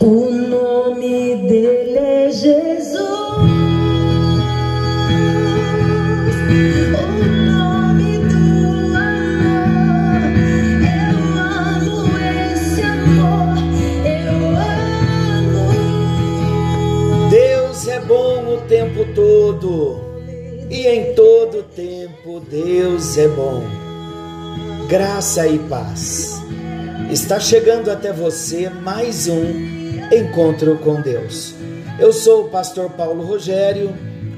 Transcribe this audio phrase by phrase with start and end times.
[0.00, 2.92] O nome dele é Jesus.
[18.52, 20.00] É tempo todo
[20.70, 23.62] e em todo tempo Deus é bom.
[24.88, 26.40] Graça e paz.
[27.10, 29.71] Está chegando até você mais um
[30.14, 31.54] encontro com Deus.
[31.98, 33.92] Eu sou o pastor Paulo Rogério,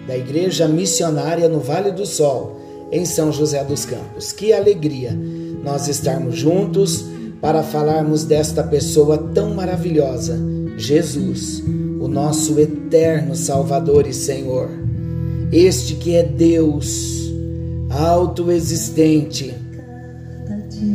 [0.06, 2.60] da Igreja Missionária no Vale do Sol,
[2.92, 4.30] em São José dos Campos.
[4.32, 5.18] Que alegria
[5.64, 7.04] nós estarmos juntos
[7.40, 10.38] para falarmos desta pessoa tão maravilhosa,
[10.76, 11.62] Jesus,
[12.00, 14.68] o nosso eterno Salvador e Senhor.
[15.50, 17.32] Este que é Deus,
[17.90, 19.54] autoexistente,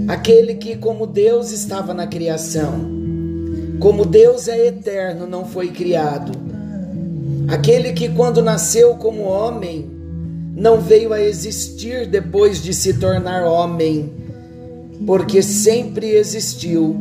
[0.07, 2.98] aquele que, como Deus, estava na criação
[3.79, 6.31] como Deus é eterno, não foi criado.
[7.47, 9.89] Aquele que, quando nasceu como homem,
[10.55, 14.11] não veio a existir depois de se tornar homem,
[15.05, 16.95] porque sempre existiu,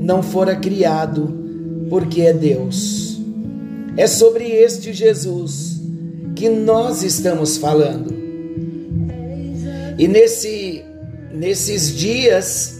[0.00, 1.36] não fora criado,
[1.90, 3.20] porque é Deus.
[3.96, 5.80] É sobre este Jesus
[6.36, 8.14] que nós estamos falando.
[9.98, 10.82] E nesse,
[11.34, 12.79] nesses dias,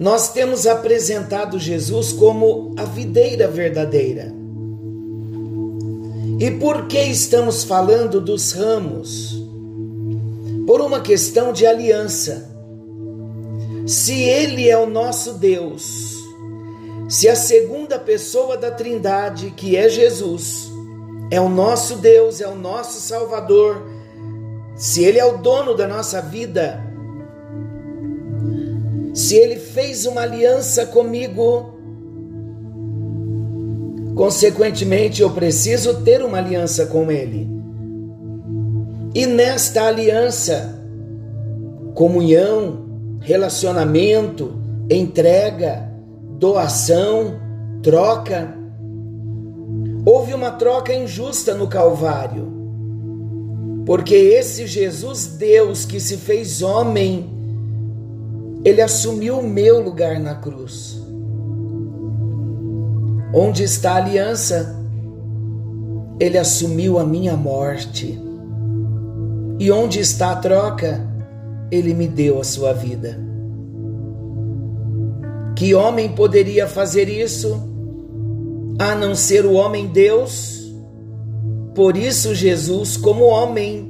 [0.00, 4.32] nós temos apresentado Jesus como a videira verdadeira.
[6.40, 9.38] E por que estamos falando dos ramos?
[10.66, 12.50] Por uma questão de aliança.
[13.86, 16.14] Se Ele é o nosso Deus,
[17.06, 20.72] se a segunda pessoa da Trindade, que é Jesus,
[21.30, 23.86] é o nosso Deus, é o nosso Salvador,
[24.76, 26.89] se Ele é o dono da nossa vida,
[29.12, 31.74] se ele fez uma aliança comigo,
[34.14, 37.48] consequentemente eu preciso ter uma aliança com ele.
[39.14, 40.80] E nesta aliança,
[41.94, 42.86] comunhão,
[43.20, 44.54] relacionamento,
[44.88, 45.90] entrega,
[46.38, 47.38] doação,
[47.82, 48.54] troca.
[50.04, 52.48] Houve uma troca injusta no Calvário,
[53.84, 57.39] porque esse Jesus Deus que se fez homem,
[58.64, 61.00] ele assumiu o meu lugar na cruz.
[63.32, 64.76] Onde está a aliança?
[66.18, 68.20] Ele assumiu a minha morte.
[69.58, 71.06] E onde está a troca?
[71.70, 73.18] Ele me deu a sua vida.
[75.56, 77.62] Que homem poderia fazer isso
[78.78, 80.70] a não ser o homem Deus?
[81.74, 83.89] Por isso, Jesus, como homem,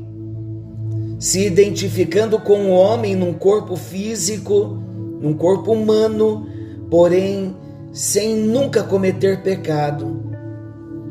[1.21, 4.79] se identificando com o homem num corpo físico,
[5.21, 6.47] num corpo humano,
[6.91, 7.55] porém
[7.93, 10.31] sem nunca cometer pecado.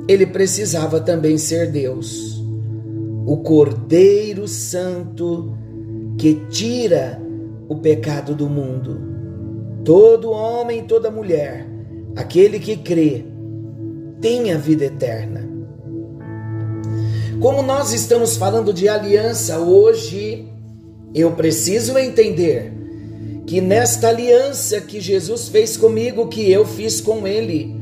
[0.08, 2.44] Ele precisava também ser Deus,
[3.28, 5.56] o Cordeiro Santo
[6.18, 7.22] que tira
[7.70, 9.00] o pecado do mundo.
[9.86, 11.68] Todo homem, toda mulher,
[12.16, 13.24] aquele que crê,
[14.20, 15.39] tem a vida eterna.
[17.40, 20.46] Como nós estamos falando de aliança hoje,
[21.16, 22.74] eu preciso entender
[23.48, 27.74] que nesta aliança que Jesus fez comigo, que eu fiz com Ele,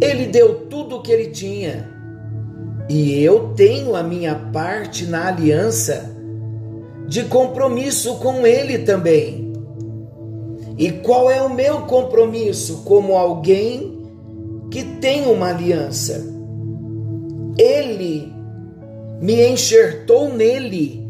[0.00, 1.90] Ele deu tudo o que Ele tinha
[2.88, 6.14] e eu tenho a minha parte na aliança
[7.08, 9.52] de compromisso com Ele também.
[10.78, 14.06] E qual é o meu compromisso como alguém
[14.70, 16.37] que tem uma aliança?
[17.78, 18.32] Ele
[19.20, 21.06] me enxertou nele.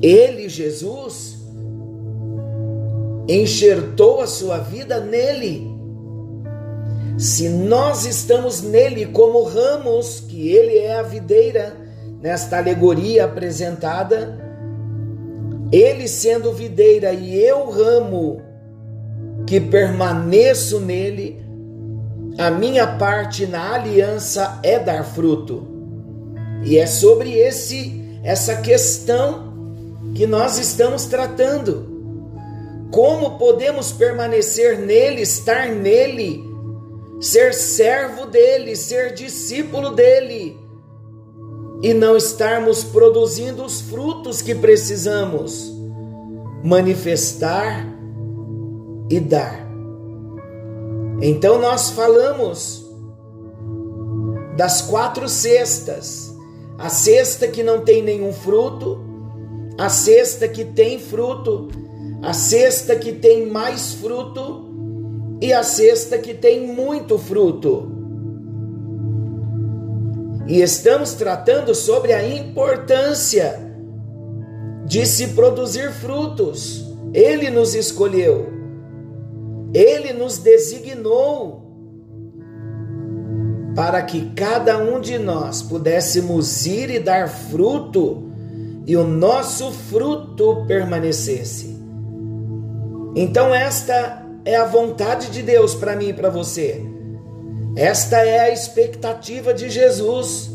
[0.00, 1.38] Ele, Jesus,
[3.28, 5.66] enxertou a sua vida nele.
[7.18, 11.76] Se nós estamos nele como ramos, que ele é a videira,
[12.20, 14.38] nesta alegoria apresentada,
[15.72, 18.40] ele sendo videira e eu ramo
[19.46, 21.42] que permaneço nele,
[22.38, 25.66] a minha parte na aliança é dar fruto.
[26.64, 29.48] E é sobre esse essa questão
[30.14, 31.98] que nós estamos tratando.
[32.92, 36.42] Como podemos permanecer nele, estar nele,
[37.20, 40.56] ser servo dele, ser discípulo dele
[41.82, 45.72] e não estarmos produzindo os frutos que precisamos
[46.64, 47.86] manifestar
[49.10, 49.67] e dar.
[51.20, 52.86] Então nós falamos
[54.56, 56.34] das quatro cestas:
[56.78, 59.00] a cesta que não tem nenhum fruto,
[59.78, 61.68] a cesta que tem fruto,
[62.22, 64.68] a cesta que tem mais fruto
[65.40, 67.92] e a cesta que tem muito fruto.
[70.48, 73.68] E estamos tratando sobre a importância
[74.86, 76.84] de se produzir frutos.
[77.12, 78.57] Ele nos escolheu,
[79.72, 81.68] ele nos designou
[83.74, 88.24] para que cada um de nós pudéssemos ir e dar fruto
[88.86, 91.78] e o nosso fruto permanecesse.
[93.14, 96.82] Então, esta é a vontade de Deus para mim e para você.
[97.76, 100.50] Esta é a expectativa de Jesus.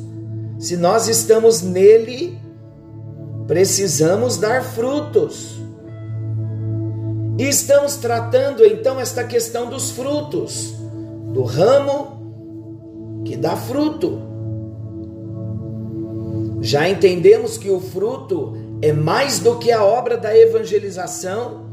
[0.59, 2.37] Se nós estamos nele,
[3.47, 5.61] precisamos dar frutos.
[7.37, 10.73] E estamos tratando então esta questão dos frutos,
[11.33, 14.21] do ramo que dá fruto.
[16.61, 21.65] Já entendemos que o fruto é mais do que a obra da evangelização,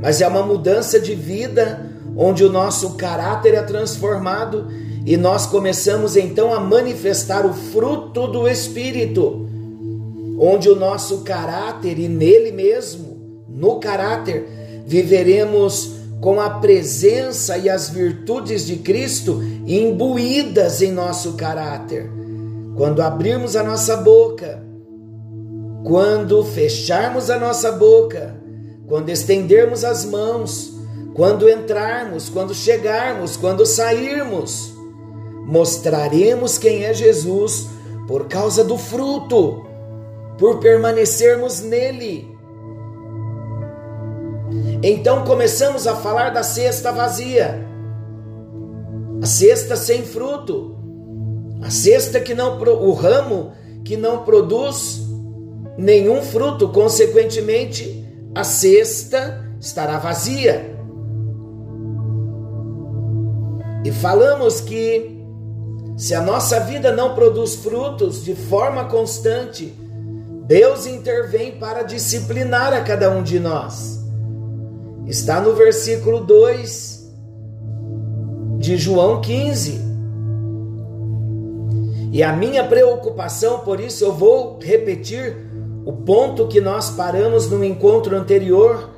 [0.00, 4.66] mas é uma mudança de vida onde o nosso caráter é transformado
[5.04, 9.46] e nós começamos então a manifestar o fruto do Espírito,
[10.38, 14.61] onde o nosso caráter e nele mesmo, no caráter,
[14.92, 22.10] viveremos com a presença e as virtudes de Cristo imbuídas em nosso caráter.
[22.76, 24.62] Quando abrirmos a nossa boca,
[25.82, 28.36] quando fecharmos a nossa boca,
[28.86, 30.74] quando estendermos as mãos,
[31.14, 34.74] quando entrarmos, quando chegarmos, quando sairmos,
[35.46, 37.66] mostraremos quem é Jesus
[38.06, 39.64] por causa do fruto,
[40.38, 42.31] por permanecermos nele.
[44.82, 47.66] Então começamos a falar da cesta vazia,
[49.22, 50.76] a cesta sem fruto,
[51.62, 53.52] a cesta que não o ramo
[53.84, 55.02] que não produz
[55.76, 60.72] nenhum fruto, consequentemente a cesta estará vazia.
[63.84, 65.20] E falamos que
[65.96, 69.72] se a nossa vida não produz frutos de forma constante,
[70.46, 74.01] Deus intervém para disciplinar a cada um de nós.
[75.06, 77.12] Está no versículo 2
[78.58, 79.80] de João 15.
[82.12, 85.36] E a minha preocupação, por isso eu vou repetir
[85.84, 88.90] o ponto que nós paramos no encontro anterior,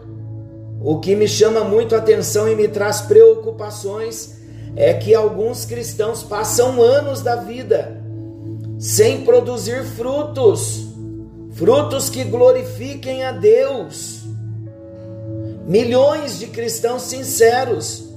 [0.83, 4.39] o que me chama muito atenção e me traz preocupações
[4.77, 8.03] é que alguns cristãos passam anos da vida
[8.79, 10.89] sem produzir frutos,
[11.53, 14.24] frutos que glorifiquem a Deus.
[15.67, 18.11] Milhões de cristãos sinceros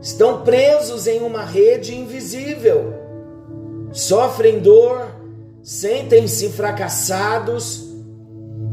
[0.00, 2.94] estão presos em uma rede invisível,
[3.92, 5.08] sofrem dor,
[5.62, 7.88] sentem-se fracassados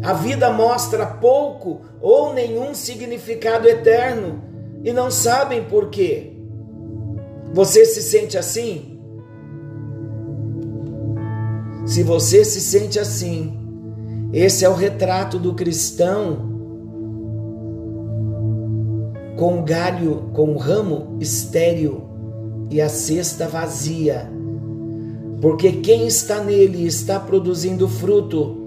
[0.05, 4.39] a vida mostra pouco ou nenhum significado eterno
[4.83, 6.33] e não sabem por quê.
[7.51, 8.99] Você se sente assim?
[11.87, 13.57] Se você se sente assim,
[14.31, 16.54] esse é o retrato do cristão
[19.35, 22.03] com galho, com ramo estéril
[22.69, 24.29] e a cesta vazia.
[25.41, 28.65] Porque quem está nele está produzindo fruto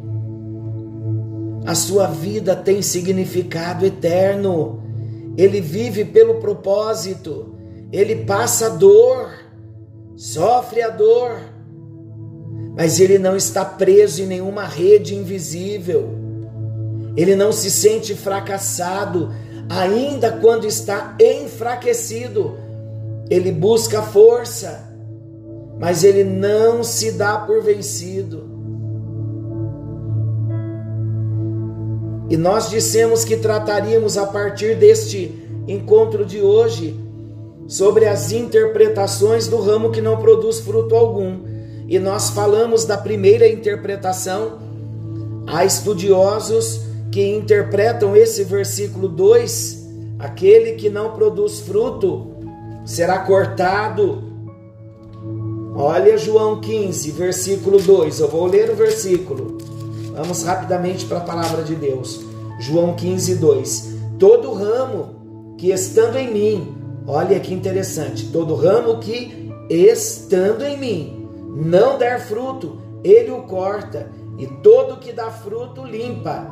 [1.68, 4.82] a sua vida tem significado eterno.
[5.36, 7.54] Ele vive pelo propósito.
[7.92, 9.28] Ele passa dor,
[10.16, 11.38] sofre a dor,
[12.74, 16.08] mas ele não está preso em nenhuma rede invisível.
[17.14, 19.30] Ele não se sente fracassado,
[19.68, 22.56] ainda quando está enfraquecido.
[23.28, 24.88] Ele busca força,
[25.78, 28.48] mas ele não se dá por vencido.
[32.30, 36.98] E nós dissemos que trataríamos a partir deste encontro de hoje
[37.66, 41.40] sobre as interpretações do ramo que não produz fruto algum.
[41.86, 44.58] E nós falamos da primeira interpretação.
[45.46, 49.86] Há estudiosos que interpretam esse versículo 2:
[50.18, 52.34] aquele que não produz fruto
[52.84, 54.24] será cortado.
[55.74, 58.20] Olha João 15, versículo 2.
[58.20, 59.58] Eu vou ler o versículo.
[60.14, 62.20] Vamos rapidamente para a palavra de Deus.
[62.58, 63.94] João 15, 2.
[64.18, 71.18] Todo ramo que estando em mim, olha que interessante, todo ramo que estando em mim
[71.54, 76.46] não der fruto, ele o corta, e todo que dá fruto limpa,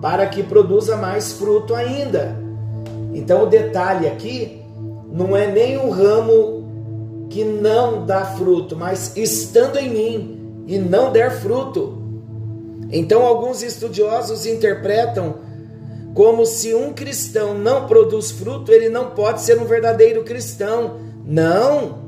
[0.00, 2.36] para que produza mais fruto ainda.
[3.12, 4.62] Então o detalhe aqui
[5.12, 6.60] não é nem um ramo
[7.28, 12.00] que não dá fruto, mas estando em mim e não der fruto.
[12.92, 15.36] Então, alguns estudiosos interpretam
[16.12, 20.96] como se um cristão não produz fruto, ele não pode ser um verdadeiro cristão.
[21.24, 21.98] Não,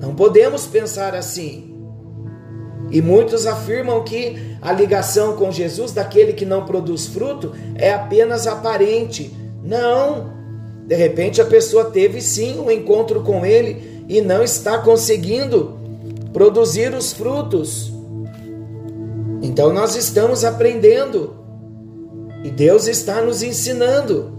[0.00, 1.74] não podemos pensar assim.
[2.90, 8.46] E muitos afirmam que a ligação com Jesus daquele que não produz fruto é apenas
[8.46, 9.30] aparente.
[9.62, 10.32] Não.
[10.86, 15.74] De repente a pessoa teve sim um encontro com ele e não está conseguindo
[16.32, 17.92] produzir os frutos.
[19.42, 21.36] Então nós estamos aprendendo
[22.42, 24.32] e Deus está nos ensinando.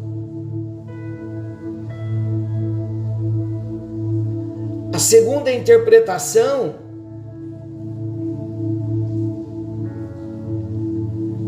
[4.91, 6.84] A segunda interpretação,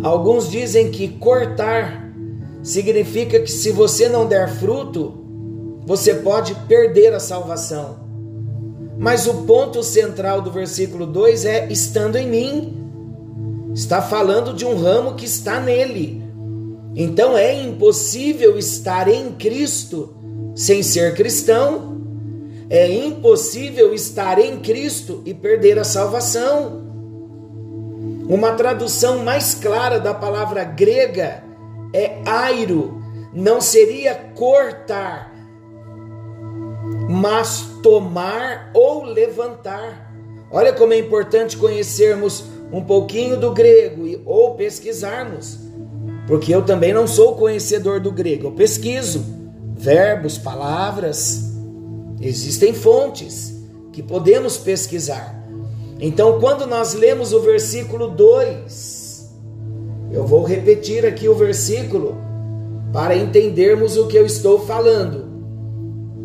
[0.07, 2.11] alguns dizem que cortar
[2.63, 5.13] significa que se você não der fruto,
[5.85, 7.99] você pode perder a salvação.
[8.97, 13.71] Mas o ponto central do versículo 2 é estando em mim.
[13.73, 16.23] Está falando de um ramo que está nele.
[16.95, 20.15] Então é impossível estar em Cristo
[20.55, 22.01] sem ser cristão.
[22.69, 26.86] É impossível estar em Cristo e perder a salvação.
[28.27, 31.43] Uma tradução mais clara da palavra grega
[31.93, 33.01] é airo,
[33.33, 35.33] não seria cortar,
[37.09, 40.11] mas tomar ou levantar.
[40.51, 45.67] Olha como é importante conhecermos um pouquinho do grego ou pesquisarmos
[46.27, 49.25] porque eu também não sou conhecedor do grego, eu pesquiso
[49.77, 51.53] verbos, palavras,
[52.19, 53.55] existem fontes
[53.93, 55.36] que podemos pesquisar.
[55.99, 59.35] Então, quando nós lemos o versículo 2,
[60.11, 62.15] eu vou repetir aqui o versículo
[62.93, 65.25] para entendermos o que eu estou falando.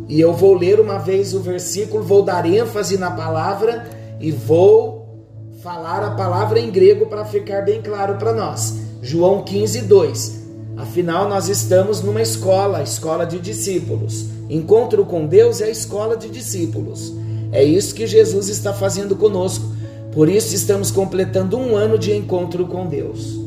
[0.09, 3.89] E eu vou ler uma vez o versículo, vou dar ênfase na palavra
[4.21, 5.27] e vou
[5.63, 8.79] falar a palavra em grego para ficar bem claro para nós.
[9.01, 10.43] João 15, 2.
[10.77, 14.27] Afinal, nós estamos numa escola, escola de discípulos.
[14.51, 17.13] Encontro com Deus é a escola de discípulos.
[17.53, 19.65] É isso que Jesus está fazendo conosco.
[20.13, 23.39] Por isso estamos completando um ano de encontro com Deus.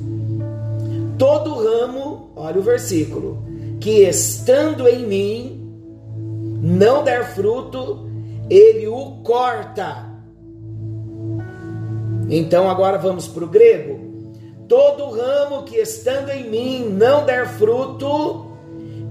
[1.18, 3.44] Todo ramo, olha o versículo,
[3.80, 5.66] que estando em mim
[6.62, 8.08] não der fruto,
[8.50, 10.06] ele o corta.
[12.30, 14.00] Então agora vamos para o grego.
[14.68, 18.48] Todo ramo que estando em mim não der fruto,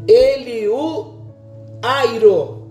[0.06, 1.14] ele o
[1.80, 2.63] airo.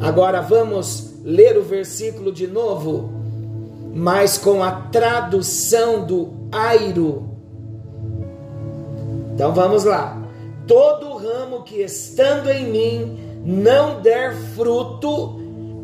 [0.00, 3.10] Agora vamos ler o versículo de novo,
[3.94, 7.28] mas com a tradução do airo.
[9.34, 10.16] Então vamos lá.
[10.66, 15.40] Todo ramo que estando em mim não der fruto,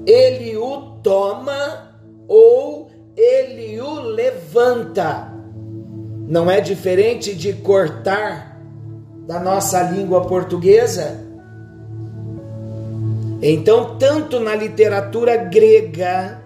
[0.06, 1.96] ele o toma
[2.28, 5.32] ou ele o levanta.
[6.26, 8.60] Não é diferente de cortar
[9.26, 11.23] da nossa língua portuguesa?
[13.46, 16.42] Então, tanto na literatura grega,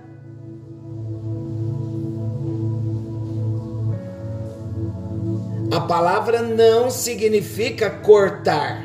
[5.73, 8.83] a palavra não significa cortar,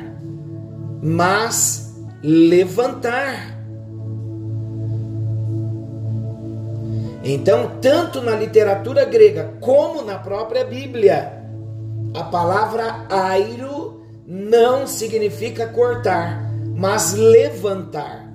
[1.02, 1.92] mas
[2.22, 3.58] levantar.
[7.24, 11.32] Então, tanto na literatura grega como na própria Bíblia,
[12.14, 16.43] a palavra airo não significa cortar,
[16.76, 18.32] mas levantar.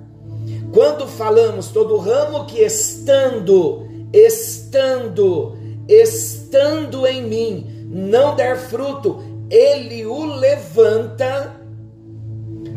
[0.72, 5.56] Quando falamos todo ramo que estando, estando,
[5.88, 11.56] estando em mim, não der fruto, ele o levanta,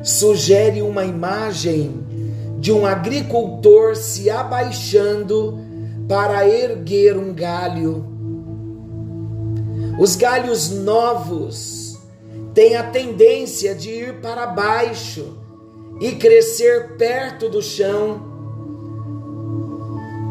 [0.04, 2.04] sugere uma imagem
[2.60, 5.60] de um agricultor se abaixando
[6.08, 8.06] para erguer um galho.
[10.00, 12.00] Os galhos novos
[12.54, 15.43] têm a tendência de ir para baixo
[16.00, 18.32] e crescer perto do chão.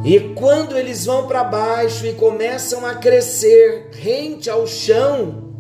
[0.04, 5.52] E quando eles vão para baixo e começam a crescer rente ao chão,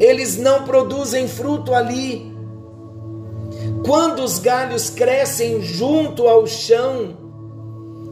[0.00, 2.34] eles não produzem fruto ali.
[3.84, 7.26] Quando os galhos crescem junto ao chão,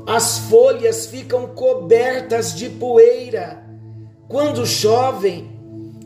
[0.07, 3.65] as folhas ficam cobertas de poeira.
[4.29, 5.59] Quando chovem,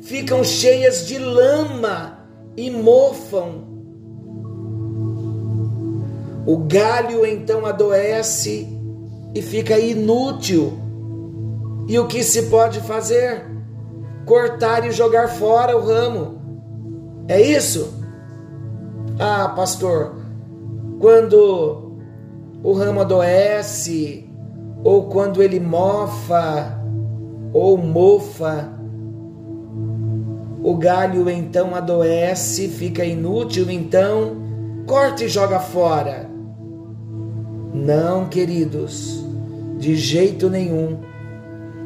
[0.02, 3.77] ficam cheias de lama e mofam.
[6.48, 8.66] O galho então adoece
[9.34, 10.78] e fica inútil.
[11.86, 13.44] E o que se pode fazer?
[14.24, 16.40] Cortar e jogar fora o ramo.
[17.28, 18.02] É isso?
[19.18, 20.14] Ah, pastor,
[20.98, 21.92] quando
[22.64, 24.26] o ramo adoece,
[24.82, 26.82] ou quando ele mofa
[27.52, 28.72] ou mofa,
[30.62, 34.34] o galho então adoece, fica inútil, então
[34.86, 36.27] corta e joga fora.
[37.72, 39.24] Não, queridos,
[39.78, 40.98] de jeito nenhum.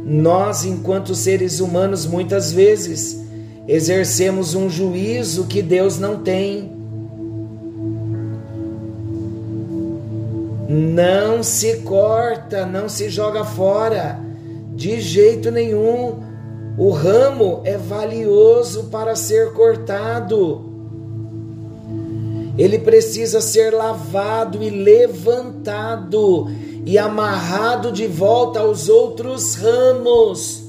[0.05, 3.23] Nós, enquanto seres humanos, muitas vezes
[3.67, 6.71] exercemos um juízo que Deus não tem.
[10.69, 14.19] Não se corta, não se joga fora,
[14.75, 16.21] de jeito nenhum.
[16.79, 20.72] O ramo é valioso para ser cortado.
[22.56, 26.49] Ele precisa ser lavado e levantado
[26.85, 30.64] e amarrado de volta aos outros ramos,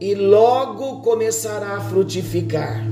[0.00, 2.84] e logo começará a frutificar.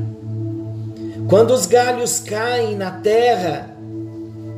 [1.29, 3.75] Quando os galhos caem na terra,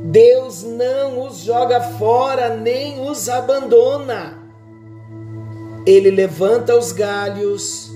[0.04, 4.38] Deus não os joga fora nem os abandona.
[5.84, 7.90] Ele levanta os galhos,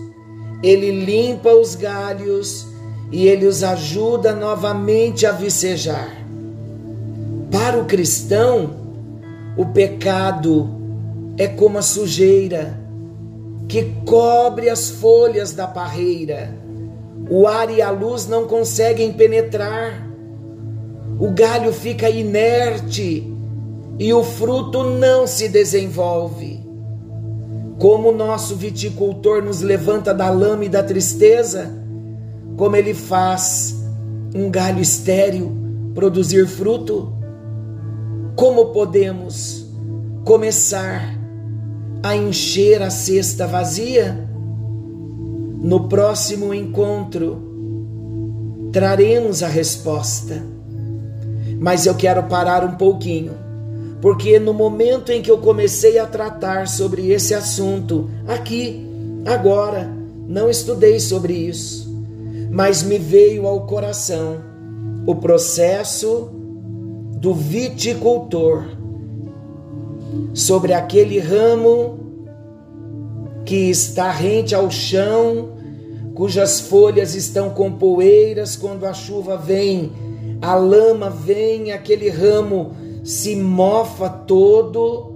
[0.63, 2.70] ele limpa os galhos
[3.11, 6.17] e ele os ajuda novamente a vicejar.
[7.51, 8.71] Para o cristão,
[9.57, 10.71] o pecado
[11.37, 12.79] é como a sujeira
[13.69, 16.55] que cobre as folhas da parreira.
[17.29, 20.09] O ar e a luz não conseguem penetrar.
[21.19, 23.33] O galho fica inerte
[23.99, 26.61] e o fruto não se desenvolve.
[27.79, 31.80] Como o nosso viticultor nos levanta da lama e da tristeza,
[32.61, 33.75] como ele faz
[34.35, 35.51] um galho estéril
[35.95, 37.11] produzir fruto,
[38.37, 39.67] como podemos
[40.27, 41.19] começar
[42.03, 44.29] a encher a cesta vazia?
[45.63, 47.41] No próximo encontro,
[48.71, 50.43] traremos a resposta.
[51.59, 53.33] Mas eu quero parar um pouquinho,
[54.03, 58.87] porque no momento em que eu comecei a tratar sobre esse assunto, aqui,
[59.25, 59.91] agora,
[60.29, 61.90] não estudei sobre isso
[62.51, 64.39] mas me veio ao coração
[65.07, 66.31] o processo
[67.17, 68.65] do viticultor
[70.35, 71.99] sobre aquele ramo
[73.45, 75.51] que está rente ao chão,
[76.15, 79.93] cujas folhas estão com poeiras quando a chuva vem,
[80.43, 82.73] a lama vem, aquele ramo
[83.05, 85.15] se mofa todo.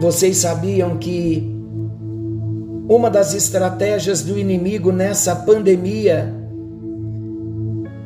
[0.00, 1.51] Vocês sabiam que
[2.94, 6.30] uma das estratégias do inimigo nessa pandemia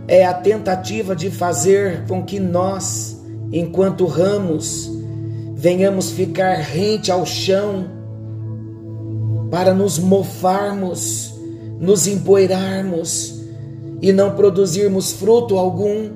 [0.06, 3.20] é a tentativa de fazer com que nós,
[3.52, 4.88] enquanto ramos,
[5.56, 7.86] venhamos ficar rente ao chão
[9.50, 11.34] para nos mofarmos,
[11.80, 13.42] nos empoeirarmos
[14.00, 16.10] e não produzirmos fruto algum.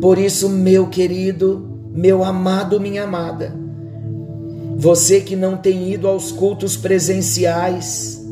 [0.00, 3.54] Por isso, meu querido, meu amado, minha amada,
[4.80, 8.24] você que não tem ido aos cultos presenciais,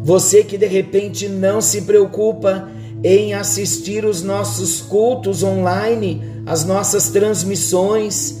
[0.00, 2.70] você que de repente não se preocupa
[3.02, 8.36] em assistir os nossos cultos online, as nossas transmissões.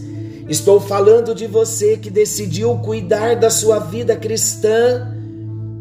[0.48, 5.12] Estou falando de você que decidiu cuidar da sua vida cristã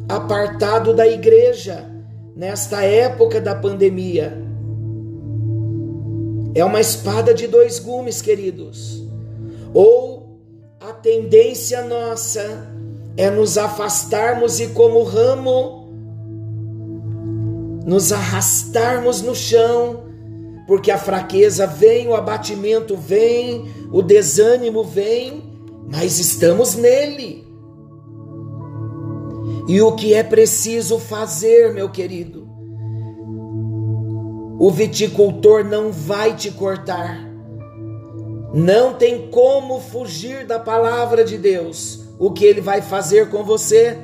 [0.09, 1.85] apartado da igreja
[2.35, 4.43] nesta época da pandemia.
[6.55, 9.03] É uma espada de dois gumes, queridos.
[9.71, 10.14] Ou
[11.05, 12.67] tendência nossa
[13.15, 15.87] é nos afastarmos e, como ramo,
[17.85, 20.05] nos arrastarmos no chão,
[20.65, 25.43] porque a fraqueza vem, o abatimento vem, o desânimo vem,
[25.93, 27.47] mas estamos nele.
[29.67, 32.47] E o que é preciso fazer, meu querido?
[34.57, 37.24] O viticultor não vai te cortar.
[38.55, 41.99] Não tem como fugir da palavra de Deus.
[42.17, 43.97] O que ele vai fazer com você?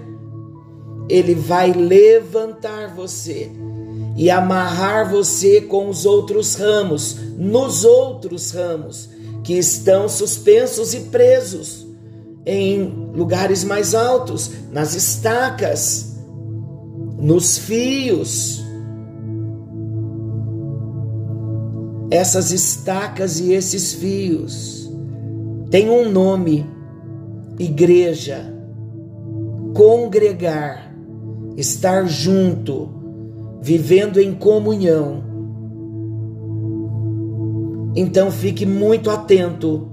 [1.07, 3.49] Ele vai levantar você
[4.17, 9.09] e amarrar você com os outros ramos, nos outros ramos
[9.41, 11.87] que estão suspensos e presos
[12.45, 12.83] em
[13.15, 16.17] lugares mais altos, nas estacas,
[17.17, 18.61] nos fios.
[22.12, 24.91] Essas estacas e esses fios
[25.69, 26.69] têm um nome:
[27.58, 28.54] igreja,
[29.74, 30.93] congregar,
[31.56, 32.89] estar junto,
[33.62, 35.24] vivendo em comunhão.
[37.95, 39.88] Então fique muito atento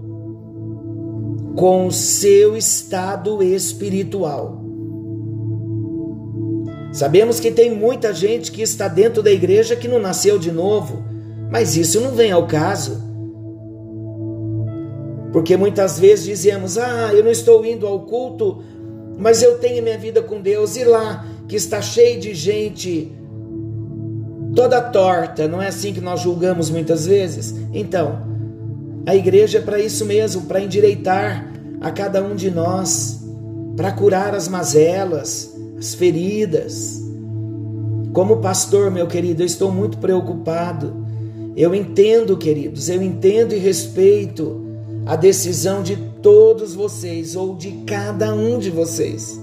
[1.54, 4.58] com o seu estado espiritual.
[6.92, 11.17] Sabemos que tem muita gente que está dentro da igreja que não nasceu de novo
[11.50, 13.02] mas isso não vem ao caso.
[15.32, 18.62] Porque muitas vezes dizemos: Ah, eu não estou indo ao culto
[19.18, 23.12] mas eu tenho minha vida com Deus e lá que está cheio de gente
[24.54, 27.54] toda torta, não é assim que nós julgamos muitas vezes?
[27.72, 28.22] Então,
[29.04, 33.20] a igreja é para isso mesmo, para endireitar a cada um de nós,
[33.76, 37.02] para curar as mazelas, as feridas.
[38.12, 41.07] Como pastor, meu querido, eu estou muito preocupado.
[41.58, 44.64] Eu entendo, queridos, eu entendo e respeito
[45.04, 49.36] a decisão de todos vocês ou de cada um de vocês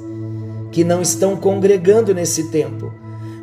[0.71, 2.89] que não estão congregando nesse tempo.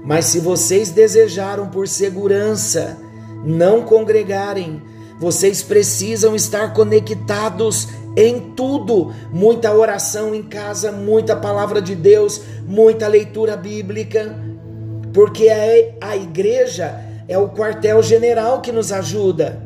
[0.03, 2.97] Mas se vocês desejaram por segurança
[3.45, 4.81] não congregarem,
[5.21, 9.13] vocês precisam estar conectados em tudo.
[9.31, 14.35] Muita oração em casa, muita palavra de Deus, muita leitura bíblica,
[15.13, 15.51] porque
[16.01, 19.61] a igreja é o quartel-general que nos ajuda.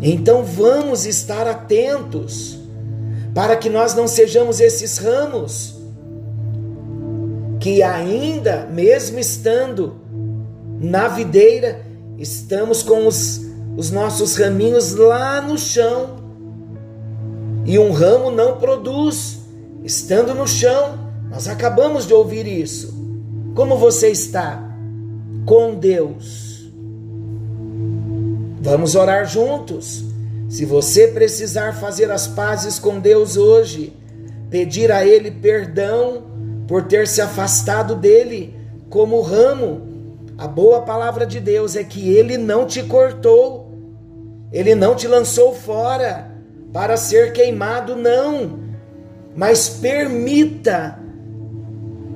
[0.00, 2.58] Então vamos estar atentos
[3.34, 5.76] para que nós não sejamos esses ramos
[7.60, 9.96] que ainda, mesmo estando
[10.80, 11.84] na videira,
[12.16, 13.40] estamos com os,
[13.76, 16.16] os nossos raminhos lá no chão.
[17.64, 19.40] E um ramo não produz,
[19.82, 20.98] estando no chão.
[21.28, 22.94] Nós acabamos de ouvir isso.
[23.54, 24.62] Como você está
[25.44, 26.45] com Deus?
[28.66, 30.02] Vamos orar juntos.
[30.48, 33.92] Se você precisar fazer as pazes com Deus hoje,
[34.50, 36.24] pedir a Ele perdão
[36.66, 38.56] por ter se afastado dele
[38.90, 40.26] como ramo.
[40.36, 43.70] A boa palavra de Deus é que ele não te cortou,
[44.52, 46.28] ele não te lançou fora
[46.72, 48.58] para ser queimado, não.
[49.36, 50.98] Mas permita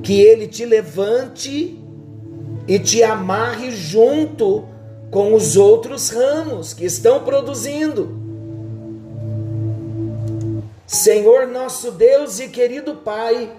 [0.03, 1.79] que ele te levante
[2.67, 4.65] e te amarre junto
[5.11, 8.19] com os outros ramos que estão produzindo.
[10.87, 13.53] Senhor nosso Deus e querido Pai,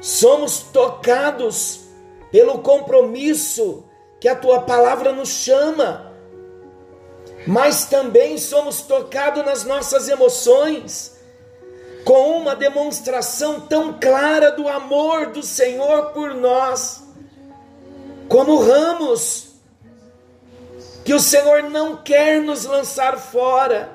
[0.00, 1.80] somos tocados
[2.30, 3.84] pelo compromisso
[4.20, 6.12] que a tua palavra nos chama,
[7.46, 11.18] mas também somos tocados nas nossas emoções,
[12.04, 17.02] com uma demonstração tão clara do amor do Senhor por nós,
[18.28, 19.49] como ramos,
[21.10, 23.90] que o Senhor não quer nos lançar fora,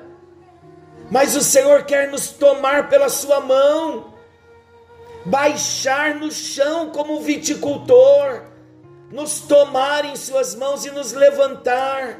[1.10, 4.12] mas o Senhor quer nos tomar pela Sua mão
[5.24, 8.42] baixar no chão como viticultor,
[9.10, 12.18] nos tomar em Suas mãos e nos levantar,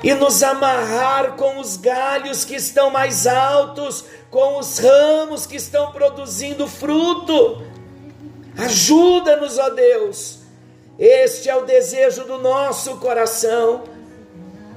[0.00, 5.90] e nos amarrar com os galhos que estão mais altos, com os ramos que estão
[5.90, 7.66] produzindo fruto.
[8.56, 10.41] Ajuda-nos, ó Deus.
[11.04, 13.82] Este é o desejo do nosso coração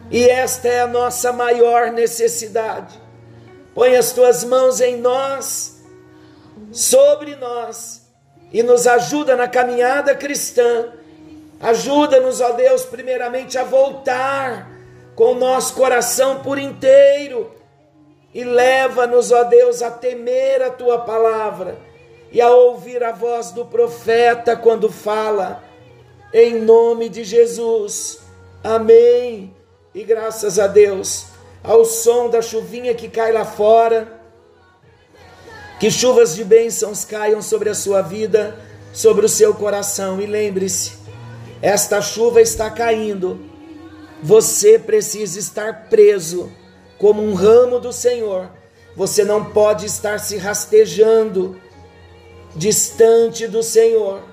[0.09, 2.99] e esta é a nossa maior necessidade.
[3.75, 5.83] Põe as tuas mãos em nós
[6.71, 8.07] sobre nós
[8.51, 10.93] e nos ajuda na caminhada cristã.
[11.59, 14.67] Ajuda-nos, ó Deus, primeiramente a voltar
[15.13, 17.53] com o nosso coração por inteiro
[18.33, 21.77] e leva-nos, ó Deus, a temer a tua palavra
[22.31, 25.63] e a ouvir a voz do profeta quando fala,
[26.33, 28.19] em nome de Jesus.
[28.63, 29.53] Amém.
[29.93, 31.27] E graças a Deus,
[31.63, 34.15] ao som da chuvinha que cai lá fora
[35.79, 38.57] que chuvas de bênçãos caiam sobre a sua vida,
[38.93, 40.21] sobre o seu coração.
[40.21, 40.93] E lembre-se:
[41.61, 43.39] esta chuva está caindo.
[44.23, 46.51] Você precisa estar preso
[46.97, 48.49] como um ramo do Senhor.
[48.95, 51.59] Você não pode estar se rastejando
[52.55, 54.23] distante do Senhor.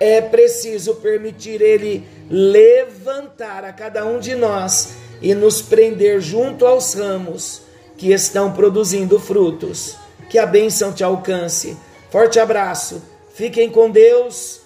[0.00, 6.94] É preciso permitir Ele levantar a cada um de nós e nos prender junto aos
[6.94, 7.62] ramos
[7.96, 9.96] que estão produzindo frutos.
[10.30, 11.76] Que a bênção te alcance.
[12.10, 13.02] Forte abraço.
[13.34, 14.60] Fiquem com Deus.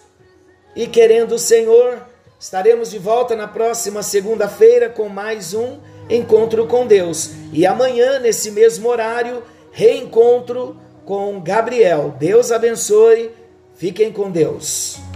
[0.75, 2.07] E querendo o Senhor,
[2.39, 5.79] estaremos de volta na próxima segunda-feira com mais um
[6.11, 7.31] encontro com Deus.
[7.53, 12.15] E amanhã, nesse mesmo horário, reencontro com Gabriel.
[12.19, 13.31] Deus abençoe.
[13.75, 15.12] Fiquem com Deus.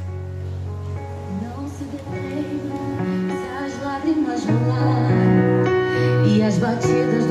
[6.27, 7.27] E as batidas